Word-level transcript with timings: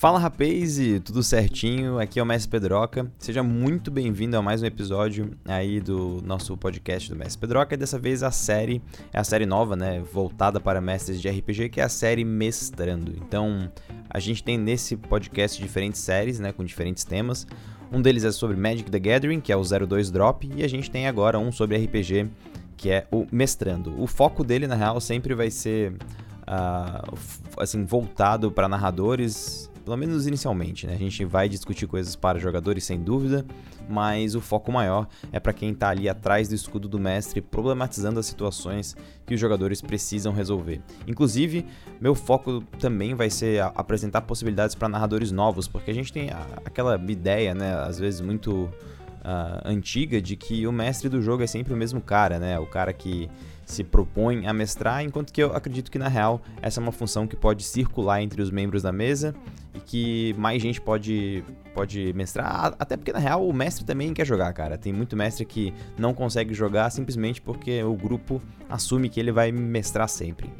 Fala 0.00 0.18
rapaz, 0.18 0.78
tudo 1.04 1.22
certinho? 1.22 1.98
Aqui 1.98 2.18
é 2.18 2.22
o 2.22 2.24
Mestre 2.24 2.50
Pedroca. 2.50 3.12
Seja 3.18 3.42
muito 3.42 3.90
bem-vindo 3.90 4.34
a 4.34 4.40
mais 4.40 4.62
um 4.62 4.64
episódio 4.64 5.32
aí 5.44 5.78
do 5.78 6.22
nosso 6.24 6.56
podcast 6.56 7.06
do 7.10 7.16
Mestre 7.16 7.38
Pedroca. 7.38 7.74
E 7.74 7.76
dessa 7.76 7.98
vez 7.98 8.22
a 8.22 8.30
série 8.30 8.80
é 9.12 9.20
a 9.20 9.24
série 9.24 9.44
nova, 9.44 9.76
né, 9.76 10.00
voltada 10.10 10.58
para 10.58 10.80
mestres 10.80 11.20
de 11.20 11.28
RPG, 11.28 11.68
que 11.68 11.82
é 11.82 11.84
a 11.84 11.88
série 11.90 12.24
Mestrando. 12.24 13.12
Então, 13.14 13.70
a 14.08 14.18
gente 14.18 14.42
tem 14.42 14.56
nesse 14.56 14.96
podcast 14.96 15.60
diferentes 15.60 16.00
séries, 16.00 16.40
né, 16.40 16.50
com 16.50 16.64
diferentes 16.64 17.04
temas. 17.04 17.46
Um 17.92 18.00
deles 18.00 18.24
é 18.24 18.32
sobre 18.32 18.56
Magic 18.56 18.90
the 18.90 18.98
Gathering, 18.98 19.42
que 19.42 19.52
é 19.52 19.56
o 19.56 19.62
02 19.62 20.10
Drop, 20.10 20.50
e 20.56 20.64
a 20.64 20.68
gente 20.68 20.90
tem 20.90 21.08
agora 21.08 21.38
um 21.38 21.52
sobre 21.52 21.76
RPG, 21.76 22.26
que 22.74 22.88
é 22.88 23.06
o 23.12 23.26
Mestrando. 23.30 23.94
O 24.02 24.06
foco 24.06 24.42
dele, 24.42 24.66
na 24.66 24.76
real, 24.76 24.98
sempre 24.98 25.34
vai 25.34 25.50
ser 25.50 25.92
uh, 26.48 27.18
assim 27.58 27.84
voltado 27.84 28.50
para 28.50 28.66
narradores 28.66 29.69
pelo 29.84 29.96
menos 29.96 30.26
inicialmente, 30.26 30.86
né? 30.86 30.94
A 30.94 30.98
gente 30.98 31.24
vai 31.24 31.48
discutir 31.48 31.86
coisas 31.86 32.14
para 32.14 32.38
jogadores 32.38 32.84
sem 32.84 33.00
dúvida, 33.00 33.44
mas 33.88 34.34
o 34.34 34.40
foco 34.40 34.70
maior 34.70 35.08
é 35.32 35.40
para 35.40 35.52
quem 35.52 35.72
está 35.72 35.88
ali 35.88 36.08
atrás 36.08 36.48
do 36.48 36.54
escudo 36.54 36.88
do 36.88 36.98
mestre, 36.98 37.40
problematizando 37.40 38.20
as 38.20 38.26
situações 38.26 38.96
que 39.26 39.34
os 39.34 39.40
jogadores 39.40 39.80
precisam 39.80 40.32
resolver. 40.32 40.80
Inclusive, 41.06 41.66
meu 42.00 42.14
foco 42.14 42.62
também 42.78 43.14
vai 43.14 43.30
ser 43.30 43.62
apresentar 43.74 44.22
possibilidades 44.22 44.74
para 44.74 44.88
narradores 44.88 45.32
novos, 45.32 45.66
porque 45.66 45.90
a 45.90 45.94
gente 45.94 46.12
tem 46.12 46.30
aquela 46.64 46.96
ideia, 47.10 47.54
né, 47.54 47.74
às 47.74 47.98
vezes 47.98 48.20
muito 48.20 48.70
uh, 49.20 49.60
antiga, 49.64 50.20
de 50.20 50.36
que 50.36 50.66
o 50.66 50.72
mestre 50.72 51.08
do 51.08 51.20
jogo 51.20 51.42
é 51.42 51.46
sempre 51.46 51.72
o 51.72 51.76
mesmo 51.76 52.00
cara, 52.00 52.38
né? 52.38 52.58
O 52.58 52.66
cara 52.66 52.92
que 52.92 53.28
se 53.64 53.84
propõe 53.84 54.46
a 54.46 54.52
mestrar, 54.52 55.04
enquanto 55.04 55.32
que 55.32 55.42
eu 55.42 55.54
acredito 55.54 55.90
que 55.90 55.98
na 55.98 56.08
real 56.08 56.40
essa 56.60 56.80
é 56.80 56.82
uma 56.82 56.92
função 56.92 57.26
que 57.26 57.36
pode 57.36 57.62
circular 57.62 58.20
entre 58.20 58.42
os 58.42 58.50
membros 58.50 58.82
da 58.82 58.90
mesa 58.90 59.34
e 59.74 59.80
que 59.80 60.34
mais 60.38 60.60
gente 60.60 60.80
pode 60.80 61.44
pode 61.72 62.12
mestrar, 62.14 62.74
até 62.78 62.96
porque 62.96 63.12
na 63.12 63.20
real 63.20 63.46
o 63.46 63.52
mestre 63.52 63.84
também 63.84 64.12
quer 64.12 64.26
jogar, 64.26 64.52
cara. 64.52 64.76
Tem 64.76 64.92
muito 64.92 65.16
mestre 65.16 65.44
que 65.44 65.72
não 65.96 66.12
consegue 66.12 66.52
jogar 66.52 66.90
simplesmente 66.90 67.40
porque 67.40 67.82
o 67.84 67.94
grupo 67.94 68.42
assume 68.68 69.08
que 69.08 69.20
ele 69.20 69.30
vai 69.30 69.52
mestrar 69.52 70.08
sempre. 70.08 70.50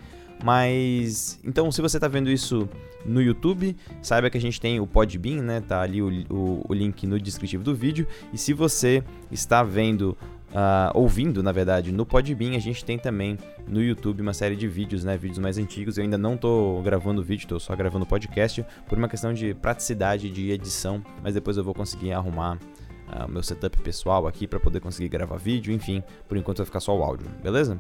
Mas 0.43 1.39
então, 1.45 1.71
se 1.71 1.83
você 1.83 1.97
está 1.97 2.09
vendo 2.09 2.31
isso 2.31 2.69
no 3.05 3.21
YouTube, 3.21 3.77
saiba 4.03 4.31
que 4.31 4.39
a 4.39 4.41
gente 4.41 4.61
tem 4.61 4.81
o 4.81 4.87
Podbean, 4.87 5.43
né? 5.43 5.61
Tá 5.61 5.83
ali 5.83 6.01
o, 6.01 6.09
o, 6.31 6.65
o 6.69 6.75
link 6.75 7.07
no 7.07 7.19
descritivo 7.19 7.63
do 7.63 7.75
vídeo. 7.75 8.07
E 8.33 8.39
se 8.39 8.53
você 8.53 9.03
está 9.31 9.63
vendo 9.63 10.17
Uh, 10.51 10.91
ouvindo, 10.95 11.45
na 11.45 11.53
verdade, 11.53 11.93
no 11.93 12.05
Podbean, 12.05 12.57
a 12.57 12.61
gente 12.61 12.85
tem 12.85 12.99
também 12.99 13.39
no 13.69 13.81
YouTube 13.81 14.21
uma 14.21 14.35
série 14.35 14.57
de 14.57 14.67
vídeos, 14.67 15.05
né, 15.05 15.17
vídeos 15.17 15.39
mais 15.39 15.59
antigos. 15.59 15.97
Eu 15.97 16.03
ainda 16.03 16.19
não 16.19 16.35
estou 16.35 16.83
gravando 16.83 17.23
vídeo, 17.23 17.45
estou 17.45 17.61
só 17.61 17.77
gravando 17.77 18.05
podcast 18.05 18.65
por 18.89 18.99
uma 18.99 19.09
questão 19.09 19.33
de 19.33 19.55
praticidade 19.55 20.29
de 20.29 20.51
edição, 20.51 21.03
mas 21.23 21.35
depois 21.35 21.57
eu 21.57 21.63
vou 21.63 21.73
conseguir 21.73 22.13
arrumar 22.13 22.57
uh, 22.57 23.27
o 23.27 23.31
meu 23.31 23.45
setup 23.45 23.81
pessoal 23.81 24.27
aqui 24.27 24.49
para 24.49 24.59
poder 24.59 24.81
conseguir 24.81 25.09
gravar 25.09 25.37
vídeo, 25.37 25.73
enfim, 25.73 26.03
por 26.29 26.37
enquanto 26.37 26.59
vai 26.59 26.67
ficar 26.67 26.81
só 26.81 26.99
o 26.99 27.03
áudio, 27.05 27.29
beleza? 27.41 27.79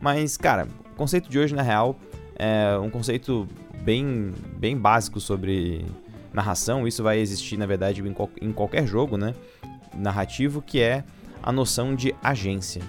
Mas, 0.00 0.36
cara, 0.36 0.68
o 0.92 0.96
conceito 0.96 1.28
de 1.28 1.40
hoje, 1.40 1.56
na 1.56 1.62
real, 1.62 1.98
é 2.36 2.78
um 2.78 2.88
conceito 2.88 3.48
bem, 3.82 4.30
bem 4.58 4.76
básico 4.76 5.18
sobre 5.18 5.84
narração. 6.32 6.86
Isso 6.86 7.02
vai 7.02 7.18
existir, 7.18 7.56
na 7.56 7.66
verdade, 7.66 8.00
em, 8.00 8.12
qual, 8.12 8.30
em 8.40 8.52
qualquer 8.52 8.86
jogo, 8.86 9.16
né, 9.16 9.34
narrativo, 9.92 10.62
que 10.62 10.80
é 10.80 11.04
a 11.42 11.52
noção 11.52 11.94
de 11.94 12.14
agência. 12.22 12.82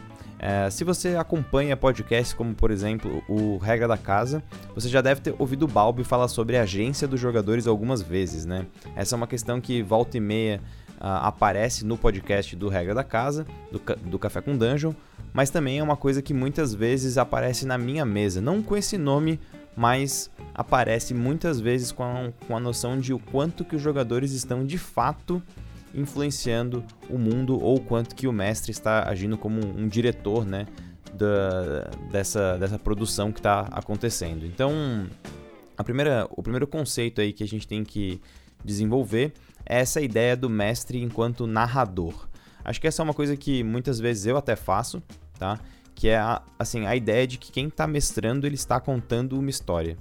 É, 0.45 0.69
se 0.69 0.83
você 0.83 1.15
acompanha 1.15 1.77
podcasts 1.77 2.33
como, 2.33 2.53
por 2.53 2.69
exemplo, 2.69 3.23
o 3.29 3.57
Regra 3.57 3.87
da 3.87 3.97
Casa, 3.97 4.43
você 4.75 4.89
já 4.89 4.99
deve 4.99 5.21
ter 5.21 5.33
ouvido 5.39 5.63
o 5.63 5.67
Balbi 5.69 6.03
falar 6.03 6.27
sobre 6.27 6.57
a 6.57 6.63
agência 6.63 7.07
dos 7.07 7.17
jogadores 7.17 7.65
algumas 7.65 8.01
vezes, 8.01 8.45
né? 8.45 8.65
Essa 8.93 9.15
é 9.15 9.17
uma 9.17 9.25
questão 9.25 9.61
que 9.61 9.81
volta 9.81 10.17
e 10.17 10.19
meia 10.19 10.59
uh, 10.97 11.23
aparece 11.23 11.85
no 11.85 11.97
podcast 11.97 12.57
do 12.57 12.67
Regra 12.67 12.93
da 12.93 13.05
Casa, 13.05 13.47
do, 13.71 13.81
do 14.09 14.19
Café 14.19 14.41
com 14.41 14.57
Dungeon, 14.57 14.93
mas 15.31 15.49
também 15.49 15.79
é 15.79 15.83
uma 15.83 15.95
coisa 15.95 16.21
que 16.21 16.33
muitas 16.33 16.73
vezes 16.73 17.17
aparece 17.17 17.65
na 17.65 17.77
minha 17.77 18.05
mesa, 18.05 18.41
não 18.41 18.61
com 18.61 18.75
esse 18.75 18.97
nome, 18.97 19.39
mas 19.77 20.29
aparece 20.53 21.13
muitas 21.13 21.59
vezes 21.59 21.91
com 21.91 22.03
a, 22.03 22.31
com 22.45 22.57
a 22.57 22.59
noção 22.59 22.99
de 22.99 23.13
o 23.13 23.19
quanto 23.19 23.63
que 23.63 23.77
os 23.77 23.81
jogadores 23.81 24.33
estão 24.33 24.65
de 24.65 24.77
fato 24.77 25.41
influenciando 25.93 26.83
o 27.09 27.17
mundo 27.17 27.61
ou 27.61 27.79
quanto 27.79 28.15
que 28.15 28.27
o 28.27 28.31
mestre 28.31 28.71
está 28.71 29.07
agindo 29.07 29.37
como 29.37 29.59
um 29.59 29.87
diretor, 29.87 30.45
né, 30.45 30.65
da, 31.13 31.89
dessa, 32.11 32.57
dessa 32.57 32.79
produção 32.79 33.31
que 33.31 33.39
está 33.39 33.61
acontecendo. 33.71 34.45
Então, 34.45 35.07
a 35.77 35.83
primeira, 35.83 36.27
o 36.31 36.41
primeiro 36.41 36.67
conceito 36.67 37.21
aí 37.21 37.31
que 37.31 37.43
a 37.43 37.47
gente 37.47 37.67
tem 37.67 37.83
que 37.83 38.19
desenvolver 38.63 39.33
é 39.65 39.79
essa 39.79 40.01
ideia 40.01 40.35
do 40.35 40.49
mestre 40.49 41.01
enquanto 41.01 41.45
narrador. 41.47 42.27
Acho 42.65 42.79
que 42.79 42.87
essa 42.87 43.01
é 43.01 43.03
uma 43.03 43.13
coisa 43.13 43.35
que 43.35 43.63
muitas 43.63 43.99
vezes 43.99 44.25
eu 44.25 44.37
até 44.37 44.55
faço, 44.55 45.03
tá? 45.37 45.59
Que 45.93 46.09
é 46.09 46.17
a, 46.17 46.41
assim, 46.57 46.85
a 46.85 46.95
ideia 46.95 47.27
de 47.27 47.37
que 47.37 47.51
quem 47.51 47.67
está 47.67 47.85
mestrando 47.85 48.47
ele 48.47 48.55
está 48.55 48.79
contando 48.79 49.37
uma 49.37 49.49
história 49.49 49.97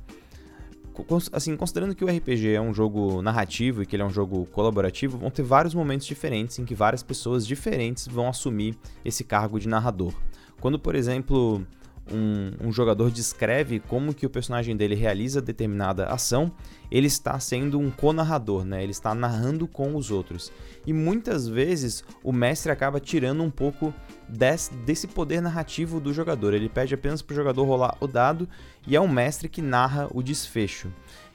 assim, 1.33 1.57
considerando 1.57 1.95
que 1.95 2.05
o 2.05 2.09
RPG 2.09 2.55
é 2.55 2.61
um 2.61 2.75
jogo 2.75 3.23
narrativo 3.23 3.83
e 3.83 3.87
que 3.87 3.97
ele 3.97 4.03
é 4.03 4.07
um 4.07 4.11
jogo 4.11 4.47
colaborativo, 4.47 5.19
vão 5.19 5.31
ter 5.31 5.43
vários 5.43 5.75
momentos 5.75 6.07
diferentes 6.07 6.59
em 6.59 6.65
que 6.65 6.75
várias 6.75 7.03
pessoas 7.03 7.47
diferentes 7.47 8.07
vão 8.07 8.29
assumir 8.29 8.77
esse 9.05 9.25
cargo 9.25 9.59
de 9.59 9.69
narrador. 9.69 10.15
Quando, 10.61 10.79
por 10.79 10.95
exemplo, 10.95 11.67
um, 12.13 12.69
um, 12.69 12.73
jogador 12.73 13.11
descreve 13.11 13.81
como 13.81 14.15
que 14.15 14.27
o 14.27 14.31
personagem 14.31 14.77
dele 14.77 14.95
realiza 14.95 15.41
determinada 15.41 16.07
ação, 16.07 16.53
ele 16.91 17.07
está 17.07 17.39
sendo 17.41 17.79
um 17.79 17.91
co-narrador, 17.91 18.65
né? 18.65 18.83
Ele 18.83 18.93
está 18.93 19.15
narrando 19.15 19.67
com 19.67 19.97
os 19.97 20.11
outros. 20.11 20.53
E 20.87 20.93
muitas 20.93 21.49
vezes 21.49 22.05
o 22.23 22.33
mestre 22.33 22.71
acaba 22.71 23.01
tirando 23.01 23.43
um 23.43 23.51
pouco 23.51 23.95
desse, 24.29 24.73
desse 24.75 25.07
poder 25.07 25.41
narrativo 25.41 26.01
do 26.01 26.13
jogador. 26.13 26.55
Ele 26.55 26.69
pede 26.69 26.95
apenas 26.95 27.23
para 27.23 27.33
o 27.33 27.37
jogador 27.37 27.65
rolar 27.65 27.97
o 28.01 28.07
dado 28.07 28.49
e 28.87 28.95
é 28.95 29.01
o 29.01 29.09
mestre 29.09 29.49
que 29.49 29.63
narra 29.63 30.09
o 30.13 30.23
desfecho. 30.23 30.93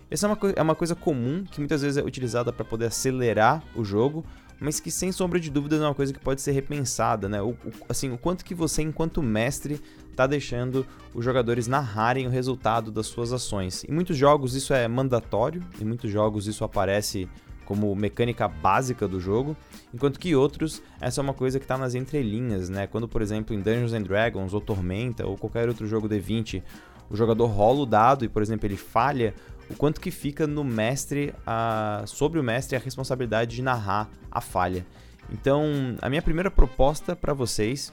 Essa 0.10 0.28
é 0.28 0.30
uma, 0.30 0.40
é 0.56 0.62
uma 0.62 0.76
coisa 0.76 0.96
comum 0.96 1.44
que 1.44 1.60
muitas 1.60 1.82
vezes 1.82 1.98
é 1.98 2.04
utilizada 2.04 2.54
para 2.54 2.64
poder 2.64 2.86
acelerar 2.86 3.62
o 3.76 3.84
jogo, 3.84 4.26
mas 4.60 4.80
que 4.80 4.90
sem 4.90 5.12
sombra 5.12 5.40
de 5.40 5.50
dúvidas 5.50 5.82
é 5.82 5.86
uma 5.86 5.94
coisa 5.94 6.14
que 6.14 6.20
pode 6.20 6.42
ser 6.42 6.52
repensada, 6.52 7.30
né? 7.30 7.42
O, 7.42 7.50
o, 7.50 7.72
assim, 7.88 8.12
o 8.12 8.18
quanto 8.18 8.44
que 8.44 8.56
você, 8.56 8.82
enquanto 8.82 9.22
mestre, 9.22 9.82
está 10.10 10.26
deixando 10.26 10.86
os 11.14 11.24
jogadores 11.24 11.68
narrarem 11.68 12.26
o 12.26 12.30
resultado 12.30 12.92
das 12.92 13.08
suas 13.08 13.32
ações. 13.32 13.84
Em 13.88 13.92
muitos 13.92 14.18
jogos 14.18 14.56
isso 14.56 14.74
é 14.74 14.88
mandatório, 14.88 15.64
em 15.80 15.86
muitos 15.86 16.10
jogos 16.12 16.48
isso 16.48 16.64
aparece 16.64 17.30
como 17.66 17.94
mecânica 17.94 18.48
básica 18.48 19.08
do 19.08 19.20
jogo, 19.20 19.56
enquanto 19.94 20.18
que 20.18 20.34
outros, 20.34 20.82
essa 21.02 21.20
é 21.20 21.24
uma 21.24 21.34
coisa 21.34 21.60
que 21.60 21.66
está 21.66 21.78
nas 21.78 21.96
entrelinhas, 21.96 22.70
né? 22.70 22.88
Quando, 22.88 23.10
por 23.10 23.22
exemplo, 23.22 23.54
em 23.54 23.60
Dungeons 23.60 23.94
and 23.94 24.04
Dragons 24.04 24.54
ou 24.54 24.62
Tormenta 24.62 25.28
ou 25.28 25.38
qualquer 25.38 25.68
outro 25.68 25.86
jogo 25.86 26.08
D20, 26.08 26.64
o 27.10 27.16
jogador 27.16 27.46
rola 27.48 27.82
o 27.82 27.86
dado 27.86 28.24
e, 28.24 28.30
por 28.30 28.42
exemplo, 28.42 28.66
ele 28.66 28.78
falha, 28.78 29.36
o 29.70 29.76
quanto 29.76 30.00
que 30.00 30.12
fica 30.12 30.48
no 30.48 30.64
mestre, 30.64 31.34
a, 31.46 32.04
sobre 32.06 32.40
o 32.40 32.44
mestre 32.44 32.76
a 32.76 32.80
responsabilidade 32.80 33.56
de 33.56 33.62
narrar 33.62 34.10
a 34.32 34.42
falha. 34.42 34.86
Então, 35.32 35.64
a 36.02 36.10
minha 36.10 36.22
primeira 36.22 36.50
proposta 36.50 37.16
para 37.16 37.34
vocês, 37.34 37.92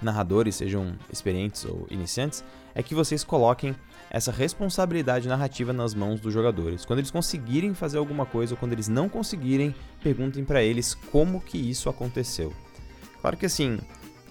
narradores, 0.00 0.56
sejam 0.56 0.94
experientes 1.12 1.64
ou 1.64 1.86
iniciantes, 1.90 2.42
é 2.74 2.82
que 2.82 2.94
vocês 2.94 3.22
coloquem 3.22 3.74
essa 4.10 4.30
responsabilidade 4.30 5.28
narrativa 5.28 5.72
nas 5.72 5.94
mãos 5.94 6.20
dos 6.20 6.32
jogadores. 6.32 6.84
Quando 6.84 7.00
eles 7.00 7.10
conseguirem 7.10 7.74
fazer 7.74 7.98
alguma 7.98 8.24
coisa 8.24 8.54
ou 8.54 8.58
quando 8.58 8.72
eles 8.72 8.88
não 8.88 9.08
conseguirem, 9.08 9.74
perguntem 10.02 10.44
para 10.44 10.62
eles 10.62 10.94
como 11.10 11.40
que 11.40 11.58
isso 11.58 11.88
aconteceu. 11.88 12.52
Claro 13.20 13.36
que 13.36 13.46
assim, 13.46 13.78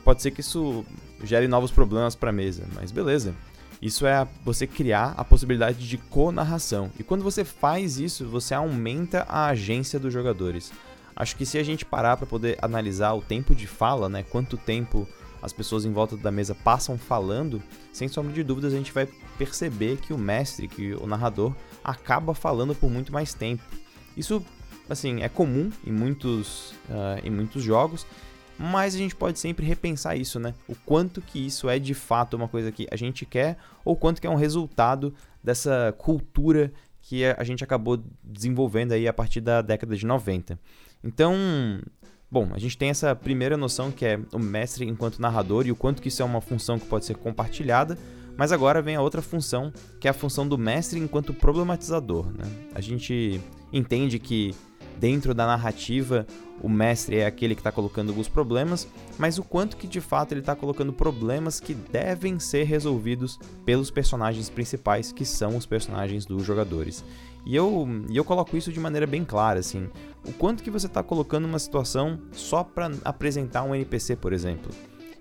pode 0.03 0.21
ser 0.21 0.31
que 0.31 0.41
isso 0.41 0.85
gere 1.23 1.47
novos 1.47 1.71
problemas 1.71 2.15
para 2.15 2.29
a 2.29 2.33
mesa, 2.33 2.63
mas 2.73 2.91
beleza. 2.91 3.35
Isso 3.81 4.05
é 4.05 4.27
você 4.43 4.65
criar 4.65 5.13
a 5.17 5.23
possibilidade 5.23 5.87
de 5.87 5.97
co-narração. 5.97 6.91
E 6.97 7.03
quando 7.03 7.23
você 7.23 7.43
faz 7.43 7.99
isso, 7.99 8.25
você 8.25 8.53
aumenta 8.53 9.25
a 9.27 9.47
agência 9.47 9.99
dos 9.99 10.13
jogadores. 10.13 10.71
Acho 11.15 11.35
que 11.35 11.45
se 11.45 11.57
a 11.57 11.63
gente 11.63 11.85
parar 11.85 12.17
para 12.17 12.25
poder 12.25 12.57
analisar 12.61 13.13
o 13.13 13.21
tempo 13.21 13.55
de 13.55 13.67
fala, 13.67 14.09
né, 14.09 14.23
quanto 14.23 14.57
tempo 14.57 15.07
as 15.41 15.53
pessoas 15.53 15.85
em 15.85 15.93
volta 15.93 16.17
da 16.17 16.31
mesa 16.31 16.55
passam 16.55 16.97
falando, 16.97 17.61
sem 17.93 18.07
sombra 18.07 18.33
de 18.33 18.43
dúvidas 18.43 18.73
a 18.73 18.77
gente 18.77 18.91
vai 18.91 19.07
perceber 19.37 19.97
que 19.97 20.11
o 20.11 20.17
mestre, 20.17 20.67
que 20.67 20.93
o 20.95 21.05
narrador, 21.05 21.53
acaba 21.83 22.33
falando 22.33 22.73
por 22.73 22.89
muito 22.89 23.13
mais 23.13 23.33
tempo. 23.33 23.63
Isso, 24.17 24.43
assim, 24.89 25.21
é 25.21 25.29
comum 25.29 25.71
em 25.85 25.91
muitos, 25.91 26.71
uh, 26.89 27.21
em 27.23 27.29
muitos 27.29 27.61
jogos, 27.61 28.07
mas 28.57 28.95
a 28.95 28.97
gente 28.97 29.15
pode 29.15 29.39
sempre 29.39 29.65
repensar 29.65 30.15
isso, 30.15 30.39
né? 30.39 30.53
O 30.67 30.75
quanto 30.85 31.21
que 31.21 31.45
isso 31.45 31.69
é 31.69 31.77
de 31.77 31.93
fato 31.93 32.35
uma 32.35 32.47
coisa 32.47 32.71
que 32.71 32.87
a 32.89 32.95
gente 32.95 33.25
quer 33.25 33.57
ou 33.83 33.95
quanto 33.95 34.21
que 34.21 34.27
é 34.27 34.29
um 34.29 34.35
resultado 34.35 35.13
dessa 35.43 35.93
cultura 35.97 36.71
que 37.01 37.23
a 37.25 37.43
gente 37.43 37.63
acabou 37.63 38.03
desenvolvendo 38.23 38.93
aí 38.93 39.07
a 39.07 39.13
partir 39.13 39.39
da 39.39 39.61
década 39.61 39.95
de 39.95 40.05
90. 40.05 40.59
Então, 41.03 41.35
bom, 42.31 42.49
a 42.53 42.57
gente 42.57 42.77
tem 42.77 42.89
essa 42.89 43.15
primeira 43.15 43.55
noção 43.55 43.91
que 43.91 44.05
é 44.05 44.19
o 44.31 44.39
mestre 44.39 44.85
enquanto 44.85 45.21
narrador 45.21 45.67
e 45.67 45.71
o 45.71 45.75
quanto 45.75 46.01
que 46.01 46.07
isso 46.07 46.21
é 46.21 46.25
uma 46.25 46.41
função 46.41 46.79
que 46.79 46.87
pode 46.87 47.05
ser 47.05 47.15
compartilhada, 47.15 47.97
Mas 48.37 48.51
agora 48.51 48.81
vem 48.81 48.95
a 48.95 49.01
outra 49.01 49.21
função, 49.21 49.71
que 49.99 50.07
é 50.07 50.11
a 50.11 50.13
função 50.13 50.47
do 50.47 50.57
mestre 50.57 50.99
enquanto 50.99 51.33
problematizador. 51.33 52.27
Né? 52.33 52.43
A 52.73 52.81
gente 52.81 53.39
entende 53.71 54.19
que 54.19 54.53
dentro 54.99 55.33
da 55.33 55.45
narrativa 55.45 56.25
o 56.61 56.69
mestre 56.69 57.17
é 57.17 57.25
aquele 57.25 57.53
que 57.53 57.59
está 57.59 57.71
colocando 57.71 58.17
os 58.17 58.27
problemas, 58.27 58.87
mas 59.17 59.37
o 59.37 59.43
quanto 59.43 59.77
que 59.77 59.87
de 59.87 59.99
fato 59.99 60.31
ele 60.31 60.39
está 60.39 60.55
colocando 60.55 60.93
problemas 60.93 61.59
que 61.59 61.73
devem 61.73 62.39
ser 62.39 62.63
resolvidos 62.63 63.39
pelos 63.65 63.91
personagens 63.91 64.49
principais, 64.49 65.11
que 65.11 65.25
são 65.25 65.57
os 65.57 65.65
personagens 65.65 66.25
dos 66.25 66.43
jogadores. 66.43 67.03
E 67.45 67.55
eu, 67.55 67.87
e 68.09 68.17
eu 68.17 68.23
coloco 68.23 68.57
isso 68.57 68.71
de 68.71 68.79
maneira 68.79 69.05
bem 69.05 69.23
clara, 69.23 69.59
assim. 69.59 69.89
O 70.25 70.33
quanto 70.33 70.63
que 70.63 70.71
você 70.71 70.87
está 70.87 71.03
colocando 71.03 71.45
uma 71.45 71.59
situação 71.59 72.19
só 72.31 72.63
para 72.63 72.89
apresentar 73.03 73.63
um 73.63 73.75
NPC, 73.75 74.15
por 74.15 74.33
exemplo. 74.33 74.71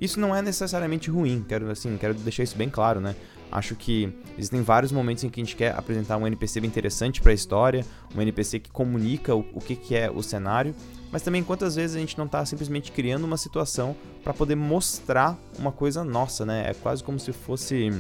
Isso 0.00 0.18
não 0.18 0.34
é 0.34 0.40
necessariamente 0.40 1.10
ruim, 1.10 1.44
quero, 1.46 1.70
assim, 1.70 1.96
quero 1.98 2.14
deixar 2.14 2.42
isso 2.42 2.56
bem 2.56 2.70
claro, 2.70 3.00
né? 3.00 3.14
Acho 3.54 3.76
que 3.76 4.12
existem 4.36 4.62
vários 4.62 4.90
momentos 4.90 5.22
em 5.22 5.30
que 5.30 5.40
a 5.40 5.44
gente 5.44 5.54
quer 5.54 5.78
apresentar 5.78 6.16
um 6.16 6.26
NPC 6.26 6.60
bem 6.60 6.66
interessante 6.66 7.22
para 7.22 7.30
a 7.30 7.34
história, 7.34 7.86
um 8.12 8.20
NPC 8.20 8.58
que 8.58 8.68
comunica 8.68 9.32
o, 9.32 9.46
o 9.54 9.60
que, 9.60 9.76
que 9.76 9.94
é 9.94 10.10
o 10.10 10.20
cenário, 10.24 10.74
mas 11.12 11.22
também 11.22 11.44
quantas 11.44 11.76
vezes 11.76 11.94
a 11.94 12.00
gente 12.00 12.18
não 12.18 12.24
está 12.24 12.44
simplesmente 12.44 12.90
criando 12.90 13.22
uma 13.22 13.36
situação 13.36 13.94
para 14.24 14.34
poder 14.34 14.56
mostrar 14.56 15.38
uma 15.56 15.70
coisa 15.70 16.02
nossa, 16.02 16.44
né? 16.44 16.68
É 16.68 16.74
quase 16.74 17.04
como 17.04 17.20
se 17.20 17.32
fosse 17.32 17.92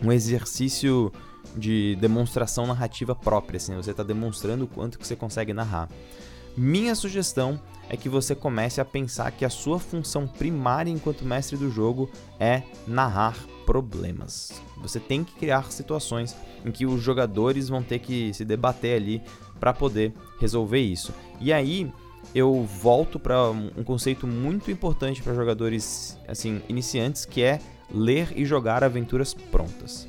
um 0.00 0.12
exercício 0.12 1.12
de 1.56 1.96
demonstração 2.00 2.64
narrativa 2.64 3.12
própria, 3.12 3.56
assim, 3.56 3.74
você 3.74 3.90
está 3.90 4.04
demonstrando 4.04 4.66
o 4.66 4.68
quanto 4.68 5.00
que 5.00 5.04
você 5.04 5.16
consegue 5.16 5.52
narrar. 5.52 5.88
Minha 6.56 6.94
sugestão 6.94 7.60
é 7.88 7.96
que 7.96 8.08
você 8.08 8.34
comece 8.34 8.80
a 8.80 8.84
pensar 8.84 9.30
que 9.32 9.44
a 9.44 9.50
sua 9.50 9.78
função 9.78 10.26
primária 10.26 10.90
enquanto 10.90 11.24
mestre 11.24 11.56
do 11.56 11.70
jogo 11.70 12.10
é 12.38 12.62
narrar 12.86 13.36
problemas. 13.66 14.62
Você 14.78 15.00
tem 15.00 15.24
que 15.24 15.34
criar 15.34 15.70
situações 15.72 16.36
em 16.64 16.70
que 16.70 16.86
os 16.86 17.02
jogadores 17.02 17.68
vão 17.68 17.82
ter 17.82 17.98
que 17.98 18.32
se 18.32 18.44
debater 18.44 18.96
ali 18.96 19.22
para 19.58 19.72
poder 19.72 20.12
resolver 20.40 20.80
isso. 20.80 21.12
E 21.40 21.52
aí 21.52 21.92
eu 22.34 22.64
volto 22.64 23.18
para 23.18 23.50
um 23.50 23.82
conceito 23.82 24.26
muito 24.26 24.70
importante 24.70 25.22
para 25.22 25.34
jogadores 25.34 26.18
assim 26.28 26.62
iniciantes 26.68 27.24
que 27.24 27.42
é 27.42 27.58
ler 27.92 28.32
e 28.36 28.44
jogar 28.44 28.84
aventuras 28.84 29.34
prontas. 29.34 30.06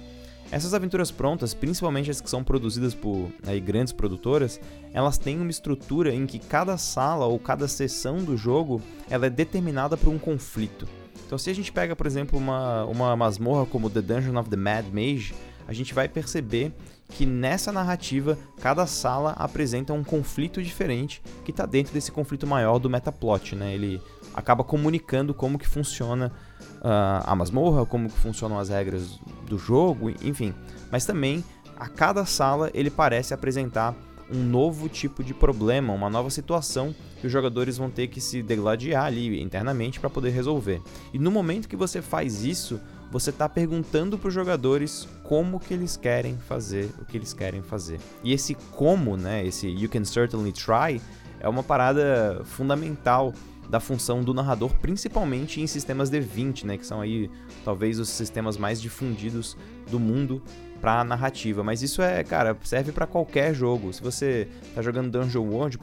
Essas 0.52 0.74
aventuras 0.74 1.10
prontas, 1.10 1.54
principalmente 1.54 2.12
as 2.12 2.20
que 2.20 2.30
são 2.30 2.44
produzidas 2.44 2.94
por 2.94 3.32
aí, 3.48 3.60
grandes 3.62 3.94
produtoras, 3.94 4.60
elas 4.94 5.18
têm 5.18 5.40
uma 5.40 5.50
estrutura 5.50 6.14
em 6.14 6.26
que 6.26 6.40
cada 6.40 6.78
sala 6.78 7.26
ou 7.26 7.40
cada 7.40 7.70
sessão 7.70 8.18
do 8.18 8.36
jogo 8.36 8.82
ela 9.10 9.28
é 9.28 9.30
determinada 9.30 9.96
por 9.96 10.10
um 10.10 10.20
conflito. 10.20 10.86
Então, 11.26 11.38
se 11.38 11.50
a 11.50 11.56
gente 11.56 11.72
pega, 11.72 11.96
por 11.96 12.06
exemplo, 12.06 12.38
uma, 12.38 12.84
uma 12.84 13.16
masmorra 13.16 13.66
como 13.66 13.90
The 13.90 14.02
Dungeon 14.02 14.38
of 14.38 14.50
the 14.50 14.58
Mad 14.58 14.88
Mage, 14.88 15.34
a 15.66 15.72
gente 15.72 15.94
vai 15.94 16.10
perceber 16.10 16.74
que 17.08 17.26
nessa 17.26 17.72
narrativa 17.72 18.38
cada 18.60 18.86
sala 18.86 19.32
apresenta 19.38 19.94
um 19.94 20.04
conflito 20.04 20.62
diferente 20.62 21.22
que 21.46 21.52
está 21.52 21.66
dentro 21.66 21.94
desse 21.94 22.12
conflito 22.12 22.46
maior 22.46 22.80
do 22.80 22.90
metaplot, 22.90 23.56
né? 23.56 23.74
Ele 23.74 24.02
acaba 24.34 24.66
comunicando 24.66 25.34
como 25.34 25.58
que 25.58 25.68
funciona 25.68 26.34
uh, 26.82 27.24
a 27.24 27.36
masmorra, 27.36 27.86
como 27.86 28.10
que 28.10 28.18
funcionam 28.18 28.60
as 28.60 28.70
regras 28.70 29.20
do 29.48 29.58
jogo, 29.58 30.10
enfim. 30.22 30.54
Mas 30.92 31.06
também 31.06 31.44
a 31.78 31.88
cada 31.88 32.26
sala 32.26 32.70
ele 32.74 32.90
parece 32.90 33.34
apresentar 33.34 33.96
um 34.32 34.44
novo 34.44 34.88
tipo 34.88 35.24
de 35.24 35.34
problema, 35.34 35.94
uma 35.94 36.10
nova 36.10 36.30
situação 36.30 36.96
que 37.20 37.28
os 37.28 37.34
jogadores 37.34 37.78
vão 37.78 37.90
ter 37.90 38.08
que 38.08 38.22
se 38.22 38.42
degladiar 38.42 39.06
ali 39.06 39.42
internamente 39.42 40.00
para 40.00 40.10
poder 40.10 40.30
resolver. 40.30 40.82
E 41.14 41.20
no 41.20 41.30
momento 41.30 41.68
que 41.68 41.76
você 41.76 42.02
faz 42.02 42.44
isso, 42.44 42.80
você 43.12 43.30
está 43.30 43.50
perguntando 43.50 44.18
para 44.18 44.30
os 44.30 44.34
jogadores 44.34 45.08
como 45.24 45.60
que 45.60 45.74
eles 45.74 45.98
querem 45.98 46.38
fazer 46.38 46.90
o 47.00 47.06
que 47.06 47.18
eles 47.18 47.34
querem 47.34 47.62
fazer. 47.62 48.00
E 48.24 48.32
esse 48.32 48.56
como, 48.72 49.18
né, 49.18 49.46
esse 49.46 49.68
you 49.68 49.90
can 49.90 50.06
certainly 50.06 50.54
try, 50.54 51.02
é 51.40 51.50
uma 51.50 51.62
parada 51.62 52.42
fundamental 52.46 53.34
da 53.72 53.80
função 53.80 54.22
do 54.22 54.34
narrador, 54.34 54.70
principalmente 54.82 55.62
em 55.62 55.66
sistemas 55.66 56.12
D20, 56.12 56.66
né, 56.66 56.78
que 56.78 56.86
são 56.86 57.00
aí 57.00 57.32
talvez 57.64 58.00
os 58.00 58.10
sistemas 58.10 58.58
mais 58.58 58.82
difundidos 58.82 59.56
do 59.90 59.98
mundo 59.98 60.44
para 60.82 61.06
narrativa. 61.06 61.64
Mas 61.64 61.82
isso 61.82 62.02
é, 62.02 62.22
cara, 62.22 62.58
serve 62.64 62.92
para 62.92 63.08
qualquer 63.08 63.56
jogo. 63.56 63.94
Se 63.94 64.04
você 64.04 64.50
tá 64.76 64.82
jogando 64.82 65.10
Dungeon 65.10 65.46
World, 65.46 65.80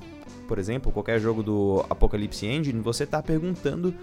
por 0.46 0.58
exemplo, 0.58 0.92
qualquer 0.92 1.18
jogo 1.18 1.42
do 1.42 1.82
Apocalypse 1.88 2.46
Engine, 2.46 2.78
você 2.80 3.06
tá 3.06 3.22
perguntando 3.22 3.94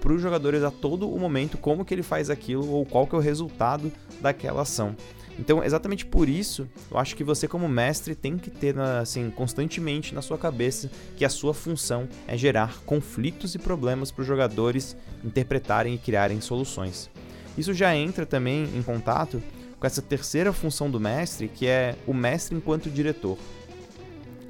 para 0.00 0.12
os 0.12 0.20
jogadores 0.20 0.64
a 0.64 0.70
todo 0.72 1.08
o 1.08 1.18
momento 1.18 1.56
como 1.56 1.84
que 1.84 1.94
ele 1.94 2.02
faz 2.02 2.30
aquilo 2.30 2.68
ou 2.68 2.84
qual 2.84 3.06
que 3.06 3.14
é 3.14 3.18
o 3.18 3.20
resultado 3.20 3.92
daquela 4.20 4.62
ação. 4.62 4.96
Então, 5.38 5.62
exatamente 5.62 6.04
por 6.04 6.28
isso, 6.28 6.68
eu 6.90 6.98
acho 6.98 7.14
que 7.14 7.22
você 7.22 7.46
como 7.46 7.68
mestre 7.68 8.14
tem 8.14 8.36
que 8.36 8.50
ter 8.50 8.78
assim 8.78 9.30
constantemente 9.30 10.14
na 10.14 10.20
sua 10.20 10.36
cabeça 10.36 10.90
que 11.16 11.24
a 11.24 11.28
sua 11.28 11.54
função 11.54 12.08
é 12.26 12.36
gerar 12.36 12.80
conflitos 12.84 13.54
e 13.54 13.58
problemas 13.58 14.10
para 14.10 14.22
os 14.22 14.26
jogadores 14.26 14.96
interpretarem 15.24 15.94
e 15.94 15.98
criarem 15.98 16.40
soluções. 16.40 17.08
Isso 17.56 17.72
já 17.72 17.94
entra 17.94 18.26
também 18.26 18.64
em 18.74 18.82
contato 18.82 19.42
com 19.78 19.86
essa 19.86 20.02
terceira 20.02 20.52
função 20.52 20.90
do 20.90 20.98
mestre, 20.98 21.48
que 21.48 21.66
é 21.66 21.94
o 22.06 22.12
mestre 22.12 22.56
enquanto 22.56 22.90
diretor. 22.90 23.38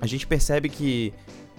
A 0.00 0.06
gente 0.06 0.26
percebe 0.26 0.68
que, 0.68 1.12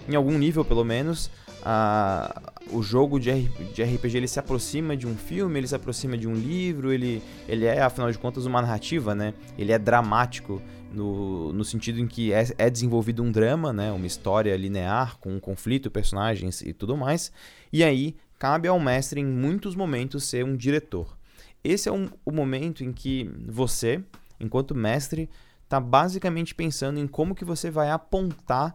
em 0.08 0.16
algum 0.16 0.36
nível 0.36 0.64
pelo 0.64 0.84
menos, 0.84 1.30
a, 1.62 2.52
o 2.70 2.82
jogo 2.82 3.18
de, 3.18 3.30
RPG 3.30 4.16
ele 4.16 4.28
se 4.28 4.38
aproxima 4.38 4.96
de 4.96 5.06
um 5.06 5.16
filme, 5.16 5.58
ele 5.58 5.66
se 5.66 5.74
aproxima 5.74 6.16
de 6.16 6.26
um 6.28 6.34
livro, 6.34 6.92
ele, 6.92 7.22
ele 7.48 7.66
é, 7.66 7.80
afinal 7.82 8.10
de 8.10 8.18
contas, 8.18 8.46
uma 8.46 8.60
narrativa, 8.60 9.14
né? 9.14 9.34
Ele 9.58 9.72
é 9.72 9.78
dramático 9.78 10.60
no, 10.92 11.52
no 11.52 11.64
sentido 11.64 12.00
em 12.00 12.06
que 12.06 12.32
é, 12.32 12.46
é 12.58 12.70
desenvolvido 12.70 13.22
um 13.22 13.30
drama, 13.30 13.72
né? 13.72 13.92
Uma 13.92 14.06
história 14.06 14.56
linear 14.56 15.18
com 15.18 15.34
um 15.34 15.40
conflito, 15.40 15.90
personagens 15.90 16.62
e 16.62 16.72
tudo 16.72 16.96
mais. 16.96 17.32
E 17.72 17.84
aí 17.84 18.16
cabe 18.38 18.68
ao 18.68 18.80
mestre, 18.80 19.20
em 19.20 19.26
muitos 19.26 19.74
momentos, 19.74 20.24
ser 20.24 20.44
um 20.44 20.56
diretor. 20.56 21.16
Esse 21.62 21.88
é 21.88 21.92
um, 21.92 22.08
o 22.24 22.32
momento 22.32 22.82
em 22.82 22.92
que 22.92 23.30
você, 23.46 24.02
enquanto 24.38 24.74
mestre, 24.74 25.28
está 25.64 25.78
basicamente 25.78 26.54
pensando 26.54 26.98
em 26.98 27.06
como 27.06 27.34
que 27.34 27.44
você 27.44 27.70
vai 27.70 27.90
apontar 27.90 28.74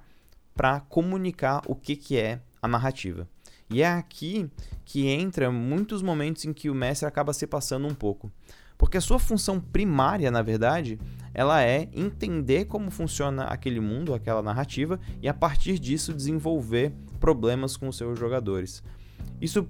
para 0.55 0.79
comunicar 0.79 1.61
o 1.67 1.75
que, 1.75 1.95
que 1.95 2.17
é 2.17 2.39
a 2.65 2.67
narrativa. 2.67 3.27
E 3.69 3.81
é 3.81 3.87
aqui 3.87 4.49
que 4.83 5.07
entra 5.07 5.51
muitos 5.51 6.01
momentos 6.01 6.45
em 6.45 6.53
que 6.53 6.69
o 6.69 6.75
mestre 6.75 7.07
acaba 7.07 7.33
se 7.33 7.47
passando 7.47 7.87
um 7.87 7.93
pouco. 7.93 8.31
Porque 8.77 8.97
a 8.97 9.01
sua 9.01 9.17
função 9.17 9.59
primária, 9.59 10.29
na 10.29 10.41
verdade, 10.41 10.99
ela 11.33 11.63
é 11.63 11.87
entender 11.93 12.65
como 12.65 12.91
funciona 12.91 13.45
aquele 13.45 13.79
mundo, 13.79 14.13
aquela 14.13 14.43
narrativa, 14.43 14.99
e 15.21 15.29
a 15.29 15.33
partir 15.33 15.79
disso 15.79 16.13
desenvolver 16.13 16.93
problemas 17.19 17.77
com 17.77 17.87
os 17.87 17.97
seus 17.97 18.19
jogadores. 18.19 18.83
Isso 19.39 19.67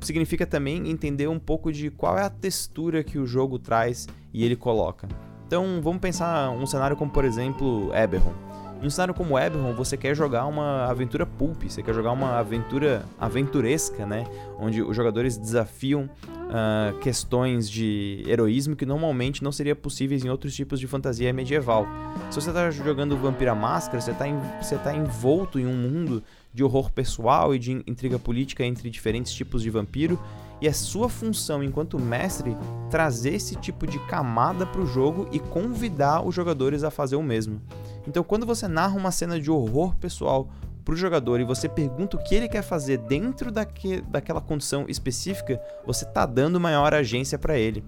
significa 0.00 0.46
também 0.46 0.88
entender 0.88 1.28
um 1.28 1.38
pouco 1.38 1.70
de 1.70 1.90
qual 1.90 2.18
é 2.18 2.22
a 2.22 2.30
textura 2.30 3.04
que 3.04 3.18
o 3.18 3.26
jogo 3.26 3.58
traz 3.58 4.06
e 4.32 4.44
ele 4.44 4.56
coloca. 4.56 5.06
Então 5.46 5.80
vamos 5.82 6.00
pensar 6.00 6.50
um 6.50 6.66
cenário 6.66 6.96
como, 6.96 7.10
por 7.10 7.24
exemplo, 7.24 7.94
Eberron. 7.94 8.34
Em 8.82 8.86
um 8.86 8.90
cenário 8.90 9.14
como 9.14 9.38
Eberron, 9.38 9.72
você 9.72 9.96
quer 9.96 10.14
jogar 10.14 10.46
uma 10.46 10.84
aventura 10.84 11.24
pulp, 11.24 11.62
você 11.64 11.82
quer 11.82 11.94
jogar 11.94 12.12
uma 12.12 12.38
aventura 12.38 13.06
aventuresca, 13.18 14.04
né? 14.04 14.24
Onde 14.58 14.82
os 14.82 14.94
jogadores 14.94 15.38
desafiam 15.38 16.10
uh, 16.46 16.98
questões 16.98 17.70
de 17.70 18.22
heroísmo 18.26 18.76
que 18.76 18.84
normalmente 18.84 19.42
não 19.42 19.50
seria 19.50 19.74
possíveis 19.74 20.24
em 20.24 20.28
outros 20.28 20.54
tipos 20.54 20.78
de 20.78 20.86
fantasia 20.86 21.32
medieval. 21.32 21.86
Se 22.30 22.40
você 22.40 22.50
está 22.50 22.70
jogando 22.70 23.16
Vampira 23.16 23.54
Máscara, 23.54 24.00
você 24.00 24.10
está 24.10 24.26
você 24.60 24.76
tá 24.76 24.94
envolto 24.94 25.58
em 25.58 25.66
um 25.66 25.74
mundo 25.74 26.22
de 26.52 26.62
horror 26.62 26.90
pessoal 26.90 27.54
e 27.54 27.58
de 27.58 27.72
intriga 27.86 28.18
política 28.18 28.64
entre 28.64 28.90
diferentes 28.90 29.32
tipos 29.32 29.62
de 29.62 29.70
vampiro. 29.70 30.20
E 30.60 30.66
é 30.66 30.72
sua 30.72 31.08
função, 31.08 31.62
enquanto 31.62 31.98
mestre, 31.98 32.56
trazer 32.90 33.34
esse 33.34 33.56
tipo 33.56 33.86
de 33.86 33.98
camada 34.06 34.64
para 34.64 34.80
o 34.80 34.86
jogo 34.86 35.28
e 35.30 35.38
convidar 35.38 36.22
os 36.22 36.34
jogadores 36.34 36.82
a 36.82 36.90
fazer 36.90 37.16
o 37.16 37.22
mesmo. 37.22 37.60
Então, 38.06 38.22
quando 38.22 38.46
você 38.46 38.66
narra 38.66 38.96
uma 38.96 39.10
cena 39.10 39.38
de 39.38 39.50
horror 39.50 39.94
pessoal 39.96 40.48
para 40.84 40.94
o 40.94 40.96
jogador 40.96 41.40
e 41.40 41.44
você 41.44 41.68
pergunta 41.68 42.16
o 42.16 42.22
que 42.22 42.34
ele 42.34 42.48
quer 42.48 42.62
fazer 42.62 42.98
dentro 42.98 43.50
daque, 43.50 44.00
daquela 44.02 44.40
condição 44.40 44.86
específica, 44.88 45.60
você 45.84 46.04
está 46.04 46.24
dando 46.24 46.60
maior 46.60 46.94
agência 46.94 47.38
para 47.38 47.58
ele. 47.58 47.84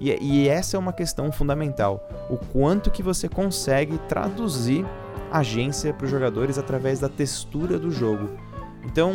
E, 0.00 0.10
e 0.10 0.48
essa 0.48 0.76
é 0.76 0.80
uma 0.80 0.92
questão 0.92 1.30
fundamental. 1.30 2.08
O 2.28 2.36
quanto 2.36 2.90
que 2.90 3.02
você 3.02 3.28
consegue 3.28 3.98
traduzir 4.08 4.84
agência 5.30 5.94
para 5.94 6.04
os 6.04 6.10
jogadores 6.10 6.58
através 6.58 6.98
da 6.98 7.08
textura 7.08 7.78
do 7.78 7.90
jogo. 7.90 8.30
Então, 8.84 9.14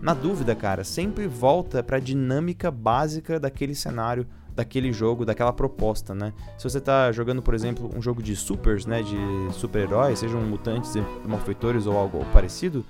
na 0.00 0.14
dúvida, 0.14 0.54
cara, 0.54 0.84
sempre 0.84 1.26
volta 1.26 1.82
para 1.82 1.98
a 1.98 2.00
dinâmica 2.00 2.70
básica 2.70 3.38
daquele 3.38 3.74
cenário 3.74 4.26
daquele 4.54 4.92
jogo, 4.92 5.24
daquela 5.24 5.52
proposta, 5.52 6.14
né? 6.14 6.32
Se 6.58 6.68
você 6.68 6.78
está 6.78 7.10
jogando, 7.10 7.42
por 7.42 7.54
exemplo, 7.54 7.90
um 7.96 8.02
jogo 8.02 8.22
de 8.22 8.36
supers, 8.36 8.84
né, 8.84 9.02
de 9.02 9.16
super-heróis, 9.54 10.18
sejam 10.18 10.40
mutantes, 10.42 10.92
malfeitores 11.24 11.86
ou 11.86 11.96
algo 11.96 12.24
parecido, 12.32 12.84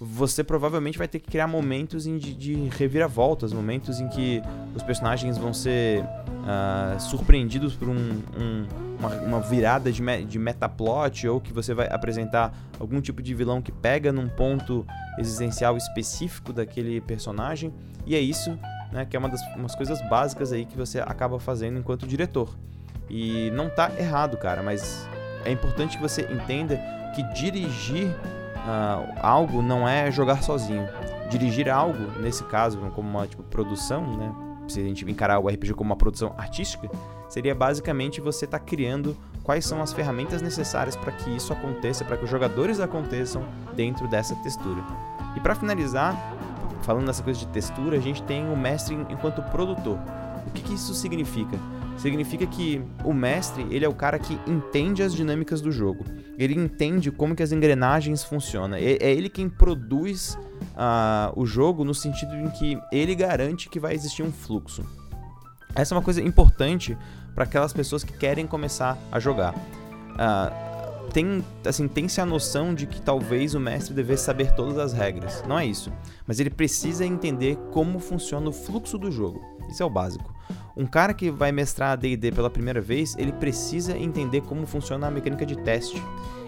você 0.00 0.42
provavelmente 0.42 0.96
vai 0.96 1.06
ter 1.06 1.18
que 1.18 1.30
criar 1.30 1.46
momentos 1.46 2.04
de, 2.04 2.18
de 2.18 2.54
reviravoltas, 2.70 3.52
momentos 3.52 4.00
em 4.00 4.08
que 4.08 4.42
os 4.74 4.82
personagens 4.82 5.36
vão 5.36 5.52
ser 5.52 6.02
uh, 6.02 7.00
surpreendidos 7.00 7.74
por 7.74 7.88
um, 7.88 7.94
um, 7.94 8.66
uma, 9.00 9.14
uma, 9.16 9.40
virada 9.40 9.90
de, 9.90 10.02
me, 10.02 10.24
de 10.24 10.38
metaplot 10.38 11.26
ou 11.26 11.40
que 11.40 11.52
você 11.52 11.72
vai 11.74 11.88
apresentar 11.90 12.52
algum 12.78 13.00
tipo 13.00 13.22
de 13.22 13.34
vilão 13.34 13.62
que 13.62 13.72
pega 13.72 14.12
num 14.12 14.28
ponto 14.28 14.86
existencial 15.18 15.76
específico 15.76 16.52
daquele 16.52 17.00
personagem. 17.00 17.72
E 18.06 18.14
é 18.14 18.20
isso 18.20 18.56
né, 18.92 19.06
que 19.06 19.16
é 19.16 19.18
uma 19.18 19.28
das 19.28 19.40
umas 19.56 19.74
coisas 19.74 20.00
básicas 20.08 20.52
aí 20.52 20.64
que 20.64 20.76
você 20.76 21.00
acaba 21.00 21.38
fazendo 21.40 21.78
enquanto 21.78 22.06
diretor. 22.06 22.56
E 23.08 23.50
não 23.52 23.68
tá 23.68 23.90
errado, 23.98 24.36
cara, 24.36 24.62
mas 24.62 25.08
é 25.44 25.50
importante 25.50 25.96
que 25.96 26.02
você 26.02 26.22
entenda 26.30 26.78
que 27.14 27.22
dirigir 27.34 28.06
uh, 28.06 29.18
algo 29.20 29.62
não 29.62 29.88
é 29.88 30.10
jogar 30.10 30.42
sozinho. 30.42 30.88
Dirigir 31.28 31.68
algo, 31.68 32.20
nesse 32.20 32.44
caso, 32.44 32.78
como 32.94 33.08
uma 33.08 33.26
tipo, 33.26 33.42
produção, 33.44 34.16
né? 34.16 34.32
Se 34.68 34.80
a 34.80 34.84
gente 34.84 35.04
encarar 35.10 35.40
o 35.40 35.48
RPG 35.48 35.74
como 35.74 35.90
uma 35.90 35.96
produção 35.96 36.32
artística, 36.38 36.88
seria 37.30 37.54
basicamente 37.54 38.20
você 38.20 38.44
estar 38.44 38.58
tá 38.58 38.64
criando 38.64 39.16
quais 39.42 39.64
são 39.64 39.80
as 39.80 39.92
ferramentas 39.92 40.42
necessárias 40.42 40.96
para 40.96 41.12
que 41.12 41.34
isso 41.34 41.52
aconteça, 41.52 42.04
para 42.04 42.16
que 42.16 42.24
os 42.24 42.30
jogadores 42.30 42.80
aconteçam 42.80 43.42
dentro 43.74 44.06
dessa 44.06 44.34
textura. 44.36 44.84
E 45.34 45.40
para 45.40 45.54
finalizar, 45.54 46.14
falando 46.82 47.06
dessa 47.06 47.22
coisa 47.22 47.38
de 47.40 47.46
textura, 47.48 47.96
a 47.96 48.00
gente 48.00 48.22
tem 48.24 48.46
o 48.52 48.56
mestre 48.56 48.94
enquanto 49.08 49.40
produtor. 49.50 49.98
O 50.46 50.50
que, 50.52 50.62
que 50.62 50.74
isso 50.74 50.92
significa? 50.92 51.56
Significa 51.96 52.46
que 52.46 52.82
o 53.04 53.12
mestre, 53.12 53.66
ele 53.70 53.84
é 53.84 53.88
o 53.88 53.94
cara 53.94 54.18
que 54.18 54.38
entende 54.46 55.02
as 55.02 55.14
dinâmicas 55.14 55.60
do 55.60 55.70
jogo. 55.70 56.04
Ele 56.38 56.54
entende 56.54 57.10
como 57.10 57.36
que 57.36 57.42
as 57.42 57.52
engrenagens 57.52 58.24
funcionam. 58.24 58.76
É, 58.76 58.92
é 58.92 59.12
ele 59.12 59.28
quem 59.28 59.48
produz 59.48 60.38
uh, 60.74 61.32
o 61.36 61.44
jogo 61.44 61.84
no 61.84 61.94
sentido 61.94 62.34
em 62.34 62.48
que 62.50 62.78
ele 62.90 63.14
garante 63.14 63.68
que 63.68 63.78
vai 63.78 63.94
existir 63.94 64.22
um 64.22 64.32
fluxo. 64.32 64.82
Essa 65.74 65.94
é 65.94 65.96
uma 65.96 66.02
coisa 66.02 66.22
importante 66.22 66.96
para 67.34 67.44
aquelas 67.44 67.72
pessoas 67.72 68.04
que 68.04 68.12
querem 68.12 68.46
começar 68.46 68.98
a 69.10 69.18
jogar. 69.18 69.54
Uh, 69.54 71.10
tem, 71.10 71.44
assim, 71.64 71.88
tem-se 71.88 72.20
a 72.20 72.26
noção 72.26 72.74
de 72.74 72.86
que 72.86 73.00
talvez 73.00 73.54
o 73.54 73.60
mestre 73.60 73.94
devesse 73.94 74.24
saber 74.24 74.54
todas 74.54 74.78
as 74.78 74.92
regras. 74.92 75.42
Não 75.46 75.58
é 75.58 75.66
isso. 75.66 75.92
Mas 76.26 76.40
ele 76.40 76.50
precisa 76.50 77.04
entender 77.04 77.56
como 77.72 77.98
funciona 77.98 78.48
o 78.48 78.52
fluxo 78.52 78.96
do 78.96 79.10
jogo. 79.10 79.40
Isso 79.68 79.82
é 79.82 79.86
o 79.86 79.90
básico. 79.90 80.32
Um 80.76 80.86
cara 80.86 81.12
que 81.12 81.30
vai 81.30 81.52
mestrar 81.52 81.96
D&D 81.96 82.32
pela 82.32 82.50
primeira 82.50 82.80
vez, 82.80 83.16
ele 83.18 83.32
precisa 83.32 83.96
entender 83.96 84.40
como 84.42 84.66
funciona 84.66 85.06
a 85.06 85.10
mecânica 85.10 85.44
de 85.44 85.56
teste. 85.56 86.02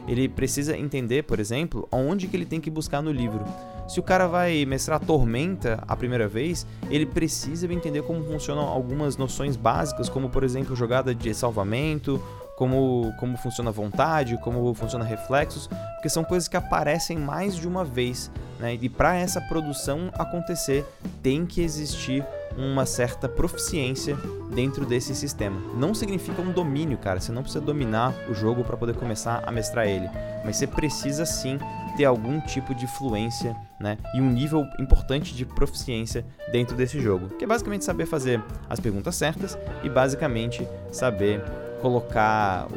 Ele 0.07 0.29
precisa 0.29 0.77
entender, 0.77 1.25
por 1.25 1.39
exemplo, 1.39 1.87
aonde 1.91 2.27
que 2.27 2.37
ele 2.37 2.47
tem 2.47 2.61
que 2.61 2.71
buscar 2.71 3.03
no 3.03 3.13
livro. 3.13 3.45
Se 3.87 4.01
o 4.01 4.03
cara 4.03 4.27
vai 4.27 4.65
mestrar 4.65 5.01
Tormenta 5.01 5.83
a 5.87 5.97
primeira 5.97 6.29
vez, 6.29 6.67
ele 6.91 7.05
precisa 7.07 7.73
entender 7.73 8.03
como 8.03 8.25
funcionam 8.25 8.65
algumas 8.65 9.17
noções 9.17 9.57
básicas, 9.57 10.09
como 10.09 10.31
por 10.31 10.45
exemplo 10.45 10.75
jogada 10.75 11.15
de 11.15 11.35
salvamento, 11.35 12.23
como, 12.57 13.13
como 13.19 13.37
funciona 13.37 13.71
vontade, 13.71 14.39
como 14.39 14.73
funciona 14.75 15.05
reflexos, 15.05 15.69
porque 15.95 16.09
são 16.09 16.23
coisas 16.23 16.49
que 16.49 16.57
aparecem 16.57 17.19
mais 17.19 17.57
de 17.57 17.67
uma 17.67 17.85
vez, 17.85 18.31
né? 18.61 18.79
E 18.81 18.89
para 18.89 19.17
essa 19.17 19.41
produção 19.41 20.11
acontecer, 20.15 20.87
tem 21.23 21.45
que 21.45 21.61
existir 21.61 22.25
uma 22.57 22.85
certa 22.85 23.29
proficiência 23.29 24.17
dentro 24.55 24.85
desse 24.85 25.15
sistema. 25.15 25.59
Não 25.75 25.95
significa 25.95 26.43
um 26.43 26.53
domínio, 26.53 26.99
cara. 26.99 27.19
Você 27.19 27.33
não 27.33 27.43
precisa 27.43 27.65
dominar 27.65 28.15
o 28.29 28.35
jogo 28.35 28.63
para 28.63 28.77
poder 28.77 28.95
começar 28.95 29.43
a 29.47 29.51
mestrar 29.51 29.87
ele, 29.87 30.09
mas 30.45 30.57
você 30.57 30.67
precisa 30.67 31.25
sim 31.25 31.59
ter 31.97 32.05
algum 32.05 32.41
tipo 32.41 32.75
de 32.75 32.87
fluência, 32.87 33.57
né? 33.81 33.99
E 34.15 34.21
um 34.21 34.31
nível 34.31 34.67
importante 34.79 35.35
de 35.35 35.45
proficiência 35.45 36.25
dentro 36.51 36.77
desse 36.77 37.01
jogo, 37.01 37.29
que 37.37 37.45
é 37.45 37.47
basicamente 37.47 37.85
saber 37.85 38.07
fazer 38.07 38.43
as 38.69 38.81
perguntas 38.81 39.15
certas 39.15 39.59
e 39.83 39.89
basicamente 39.89 40.67
saber 40.91 41.43
colocar 41.81 42.69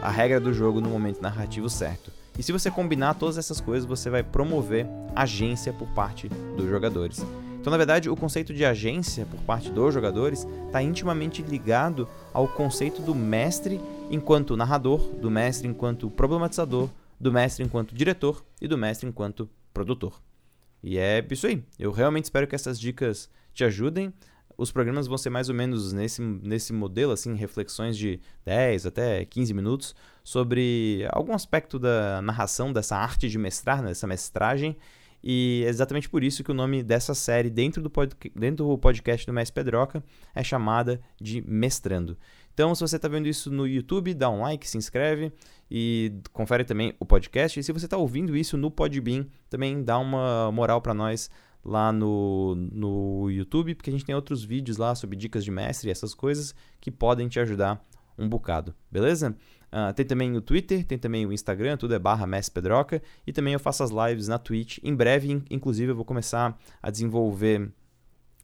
a 0.00 0.10
regra 0.10 0.38
do 0.40 0.52
jogo 0.54 0.80
no 0.80 0.88
momento 0.88 1.20
narrativo 1.20 1.68
certo. 1.68 2.12
E 2.38 2.42
se 2.42 2.52
você 2.52 2.70
combinar 2.70 3.14
todas 3.14 3.38
essas 3.38 3.60
coisas, 3.60 3.88
você 3.88 4.10
vai 4.10 4.22
promover 4.22 4.86
agência 5.14 5.72
por 5.72 5.88
parte 5.88 6.28
dos 6.56 6.68
jogadores. 6.68 7.24
Então, 7.58 7.70
na 7.70 7.76
verdade, 7.76 8.08
o 8.08 8.14
conceito 8.14 8.54
de 8.54 8.64
agência 8.64 9.26
por 9.26 9.40
parte 9.40 9.70
dos 9.70 9.92
jogadores 9.92 10.46
está 10.66 10.80
intimamente 10.80 11.42
ligado 11.42 12.08
ao 12.32 12.46
conceito 12.46 13.02
do 13.02 13.14
mestre 13.14 13.80
enquanto 14.08 14.56
narrador, 14.56 15.00
do 15.20 15.28
mestre 15.28 15.66
enquanto 15.66 16.08
problematizador, 16.08 16.88
do 17.18 17.32
mestre 17.32 17.64
enquanto 17.64 17.94
diretor 17.94 18.44
e 18.60 18.68
do 18.68 18.78
mestre 18.78 19.08
enquanto 19.08 19.48
produtor. 19.72 20.20
E 20.82 20.98
é 20.98 21.24
isso 21.30 21.46
aí. 21.46 21.62
Eu 21.78 21.90
realmente 21.90 22.24
espero 22.24 22.46
que 22.46 22.54
essas 22.54 22.78
dicas 22.78 23.30
te 23.52 23.64
ajudem 23.64 24.12
os 24.58 24.72
programas 24.72 25.06
vão 25.06 25.18
ser 25.18 25.30
mais 25.30 25.48
ou 25.48 25.54
menos 25.54 25.92
nesse, 25.92 26.22
nesse 26.22 26.72
modelo, 26.72 27.12
assim, 27.12 27.34
reflexões 27.34 27.96
de 27.96 28.20
10 28.44 28.86
até 28.86 29.24
15 29.24 29.52
minutos 29.52 29.94
sobre 30.24 31.06
algum 31.10 31.34
aspecto 31.34 31.78
da 31.78 32.22
narração, 32.22 32.72
dessa 32.72 32.96
arte 32.96 33.28
de 33.28 33.38
mestrar, 33.38 33.82
né, 33.82 33.88
dessa 33.88 34.06
mestragem. 34.06 34.76
E 35.28 35.64
é 35.66 35.68
exatamente 35.68 36.08
por 36.08 36.22
isso 36.22 36.44
que 36.44 36.52
o 36.52 36.54
nome 36.54 36.84
dessa 36.84 37.12
série 37.12 37.50
dentro 37.50 37.82
do, 37.82 37.90
pod, 37.90 38.14
dentro 38.32 38.64
do 38.64 38.78
podcast 38.78 39.26
do 39.26 39.32
Mestre 39.32 39.54
Pedroca 39.54 40.00
é 40.32 40.44
chamada 40.44 41.00
de 41.20 41.42
Mestrando. 41.44 42.16
Então, 42.54 42.72
se 42.76 42.80
você 42.80 42.94
está 42.94 43.08
vendo 43.08 43.26
isso 43.26 43.50
no 43.50 43.66
YouTube, 43.66 44.14
dá 44.14 44.30
um 44.30 44.42
like, 44.42 44.70
se 44.70 44.78
inscreve 44.78 45.32
e 45.68 46.12
confere 46.32 46.62
também 46.62 46.94
o 47.00 47.04
podcast. 47.04 47.58
E 47.58 47.62
se 47.64 47.72
você 47.72 47.86
está 47.86 47.96
ouvindo 47.96 48.36
isso 48.36 48.56
no 48.56 48.70
Podbean, 48.70 49.26
também 49.50 49.82
dá 49.82 49.98
uma 49.98 50.52
moral 50.52 50.80
para 50.80 50.94
nós 50.94 51.28
lá 51.64 51.90
no, 51.90 52.54
no 52.54 53.28
YouTube, 53.28 53.74
porque 53.74 53.90
a 53.90 53.92
gente 53.92 54.04
tem 54.04 54.14
outros 54.14 54.44
vídeos 54.44 54.76
lá 54.76 54.94
sobre 54.94 55.16
dicas 55.16 55.44
de 55.44 55.50
mestre 55.50 55.88
e 55.88 55.90
essas 55.90 56.14
coisas 56.14 56.54
que 56.80 56.92
podem 56.92 57.26
te 57.26 57.40
ajudar 57.40 57.84
um 58.16 58.28
bocado, 58.28 58.72
beleza? 58.92 59.36
Uh, 59.72 59.92
tem 59.92 60.06
também 60.06 60.36
o 60.36 60.40
Twitter, 60.40 60.84
tem 60.84 60.96
também 60.96 61.26
o 61.26 61.32
Instagram, 61.32 61.76
tudo 61.76 61.94
é 61.94 61.98
barra 61.98 62.26
Pedroca, 62.52 63.02
e 63.26 63.32
também 63.32 63.52
eu 63.52 63.60
faço 63.60 63.82
as 63.82 63.90
lives 63.90 64.28
na 64.28 64.38
Twitch. 64.38 64.78
Em 64.82 64.94
breve, 64.94 65.42
inclusive, 65.50 65.90
eu 65.90 65.96
vou 65.96 66.04
começar 66.04 66.56
a 66.82 66.90
desenvolver 66.90 67.70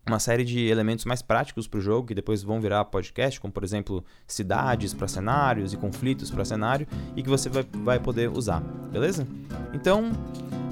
uma 0.07 0.19
série 0.19 0.45
de 0.45 0.67
elementos 0.67 1.05
mais 1.05 1.23
práticos 1.23 1.69
para 1.69 1.79
o 1.79 1.81
jogo 1.81 2.09
que 2.09 2.15
depois 2.15 2.43
vão 2.43 2.61
virar 2.61 2.85
podcast, 2.87 3.41
como 3.41 3.53
por 3.53 3.63
exemplo 3.63 4.05
cidades 4.27 4.93
para 4.93 5.07
cenários 5.07 5.73
e 5.73 5.77
conflitos 5.77 6.31
para 6.31 6.45
cenário 6.45 6.87
e 7.15 7.23
que 7.23 7.29
você 7.29 7.49
vai, 7.49 7.65
vai 7.73 8.01
poder 8.01 8.29
usar, 8.29 8.61
beleza? 8.91 9.27
Então 9.73 10.11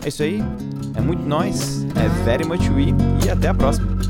é 0.05 0.09
isso 0.09 0.23
aí, 0.23 0.41
é 0.97 1.01
muito 1.01 1.23
nós, 1.23 1.85
é 1.95 2.09
very 2.25 2.45
much 2.45 2.69
we 2.71 2.87
e 3.25 3.31
até 3.31 3.49
a 3.49 3.55
próxima. 3.55 4.10